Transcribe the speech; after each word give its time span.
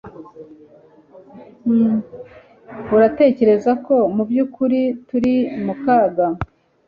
Uratekereza 2.95 3.71
ko 3.85 3.95
mubyukuri 4.15 4.81
turi 5.07 5.35
mukaga? 5.65 6.25